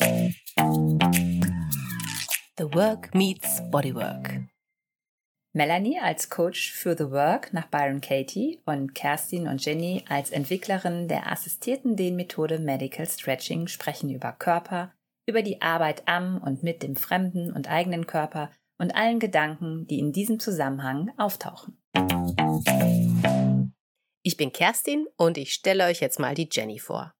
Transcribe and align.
The 0.00 0.34
Work 2.72 3.14
Meets 3.14 3.62
Bodywork. 3.70 4.42
Melanie 5.52 5.98
als 5.98 6.30
Coach 6.30 6.72
für 6.72 6.96
The 6.96 7.10
Work 7.10 7.52
nach 7.52 7.66
Byron 7.66 8.00
Katie 8.00 8.60
und 8.64 8.94
Kerstin 8.94 9.48
und 9.48 9.64
Jenny 9.64 10.04
als 10.08 10.30
Entwicklerin 10.30 11.08
der 11.08 11.32
assistierten 11.32 11.96
Dehnmethode 11.96 12.58
Medical 12.58 13.06
Stretching 13.06 13.66
sprechen 13.66 14.10
über 14.10 14.32
Körper, 14.32 14.92
über 15.26 15.42
die 15.42 15.62
Arbeit 15.62 16.06
am 16.06 16.40
und 16.42 16.62
mit 16.62 16.82
dem 16.82 16.94
fremden 16.96 17.52
und 17.52 17.68
eigenen 17.68 18.06
Körper 18.06 18.50
und 18.78 18.94
allen 18.94 19.18
Gedanken, 19.18 19.86
die 19.88 19.98
in 19.98 20.12
diesem 20.12 20.38
Zusammenhang 20.38 21.10
auftauchen. 21.16 21.76
Ich 24.22 24.36
bin 24.36 24.52
Kerstin 24.52 25.06
und 25.16 25.38
ich 25.38 25.52
stelle 25.52 25.86
euch 25.86 26.00
jetzt 26.00 26.20
mal 26.20 26.34
die 26.34 26.48
Jenny 26.50 26.78
vor. 26.78 27.14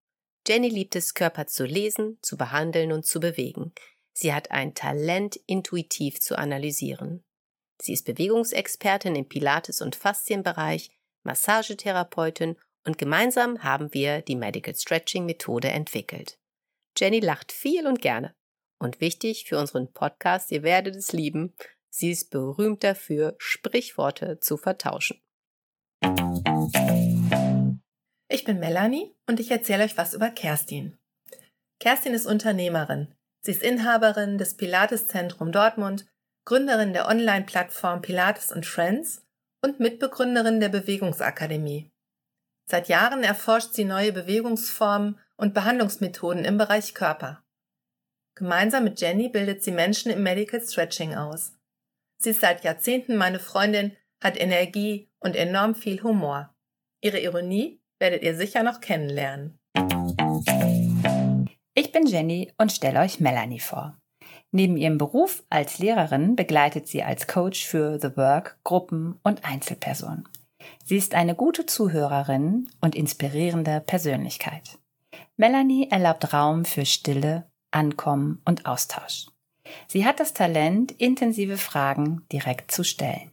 Jenny 0.49 0.71
liebt 0.71 0.97
es, 0.97 1.13
Körper 1.13 1.47
zu 1.47 1.67
lesen, 1.67 2.19
zu 2.23 2.39
behandeln 2.39 2.93
und 2.93 3.05
zu 3.05 3.21
bewegen. 3.21 3.75
Sie 4.15 4.33
hat 4.33 4.51
ein 4.51 4.75
Talent, 4.75 5.37
intuitiv 5.47 6.21
zu 6.21 6.39
analysieren. 6.39 7.23
Sie 7.81 7.93
ist 7.93 8.07
Bewegungsexpertin 8.07 9.15
im 9.15 9.29
Pilates- 9.29 9.83
und 9.83 9.95
Faszienbereich, 9.95 10.91
Massagetherapeutin 11.23 12.57
und 12.87 12.97
gemeinsam 12.97 13.63
haben 13.63 13.93
wir 13.93 14.23
die 14.23 14.37
Medical 14.37 14.75
Stretching 14.75 15.27
Methode 15.27 15.69
entwickelt. 15.69 16.39
Jenny 16.97 17.21
lacht 17.21 17.53
viel 17.53 17.87
und 17.87 18.01
gerne. 18.01 18.35
Und 18.81 19.01
wichtig 19.01 19.45
für 19.45 19.59
unseren 19.59 19.93
Podcast, 19.93 20.51
ihr 20.51 20.63
werdet 20.63 20.97
es 20.97 21.13
lieben, 21.13 21.55
sie 21.91 22.11
ist 22.11 22.31
berühmt 22.31 22.83
dafür, 22.83 23.35
Sprichworte 23.39 24.41
zu 24.41 24.57
vertauschen. 24.57 25.21
Ich 28.31 28.45
bin 28.45 28.59
Melanie 28.59 29.15
und 29.27 29.41
ich 29.41 29.51
erzähle 29.51 29.85
euch 29.85 29.97
was 29.97 30.13
über 30.13 30.31
Kerstin. 30.31 30.99
Kerstin 31.81 32.13
ist 32.13 32.27
Unternehmerin. 32.27 33.15
Sie 33.41 33.53
ist 33.53 33.63
Inhaberin 33.63 34.37
des 34.37 34.57
Pilates-Zentrum 34.57 35.51
Dortmund 35.51 36.07
Gründerin 36.45 36.95
der 36.95 37.07
Online-Plattform 37.09 38.01
Pilates 38.01 38.53
und 38.53 38.65
Friends 38.65 39.27
und 39.63 39.81
Mitbegründerin 39.81 40.61
der 40.61 40.71
Bewegungsakademie. 40.71 41.91
Seit 42.65 42.89
Jahren 42.89 43.23
erforscht 43.23 43.75
sie 43.75 43.85
neue 43.85 44.13
Bewegungsformen 44.13 45.19
und 45.37 45.53
Behandlungsmethoden 45.53 46.45
im 46.45 46.57
Bereich 46.57 46.95
Körper. 46.95 47.43
Gemeinsam 48.35 48.85
mit 48.85 49.01
Jenny 49.01 49.29
bildet 49.29 49.63
sie 49.63 49.73
Menschen 49.73 50.11
im 50.11 50.23
Medical 50.23 50.61
Stretching 50.61 51.15
aus. 51.15 51.53
Sie 52.19 52.31
ist 52.31 52.41
seit 52.41 52.65
Jahrzehnten 52.65 53.17
meine 53.17 53.41
Freundin, 53.41 53.97
hat 54.23 54.41
Energie 54.41 55.11
und 55.19 55.37
enorm 55.37 55.75
viel 55.75 56.03
Humor. 56.03 56.55
Ihre 57.01 57.21
Ironie 57.21 57.81
werdet 57.99 58.23
ihr 58.23 58.37
sicher 58.37 58.63
noch 58.63 58.81
kennenlernen. 58.81 59.59
Ich 61.75 61.93
bin 61.93 62.07
Jenny 62.07 62.53
und 62.59 62.73
stelle 62.73 63.01
euch 63.01 63.21
Melanie 63.21 63.61
vor. 63.61 63.97
Neben 64.51 64.77
ihrem 64.77 64.99
Beruf 64.99 65.45
als 65.51 65.79
Lehrerin 65.79 66.35
begleitet 66.35 66.89
sie 66.89 67.03
als 67.03 67.27
Coach 67.27 67.67
für 67.67 68.01
The 68.01 68.17
Work 68.17 68.59
Gruppen 68.65 69.19
und 69.23 69.45
Einzelpersonen. 69.45 70.27
Sie 70.85 70.97
ist 70.97 71.15
eine 71.15 71.35
gute 71.35 71.67
Zuhörerin 71.67 72.69
und 72.81 72.95
inspirierende 72.95 73.81
Persönlichkeit. 73.81 74.79
Melanie 75.37 75.89
erlaubt 75.91 76.33
Raum 76.33 76.65
für 76.65 76.85
Stille, 76.85 77.49
Ankommen 77.71 78.41
und 78.45 78.67
Austausch. 78.67 79.27
Sie 79.87 80.07
hat 80.07 80.19
das 80.19 80.33
Talent, 80.33 80.93
intensive 80.93 81.59
Fragen 81.59 82.27
direkt 82.33 82.73
zu 82.73 82.85
stellen. 82.85 83.31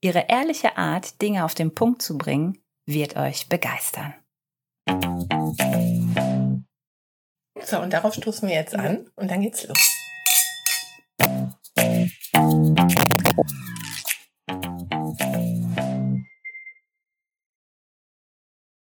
Ihre 0.00 0.26
ehrliche 0.28 0.78
Art, 0.78 1.20
Dinge 1.20 1.44
auf 1.44 1.54
den 1.54 1.74
Punkt 1.74 2.02
zu 2.02 2.18
bringen, 2.18 2.58
wird 2.86 3.16
euch 3.16 3.48
begeistern. 3.48 4.14
So, 7.64 7.80
und 7.80 7.92
darauf 7.92 8.14
stoßen 8.14 8.48
wir 8.48 8.56
jetzt 8.56 8.74
an 8.74 9.10
und 9.16 9.30
dann 9.30 9.40
geht's 9.40 9.66
los. 9.66 9.78